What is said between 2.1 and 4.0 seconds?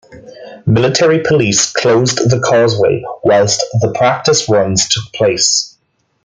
the causeway whilst the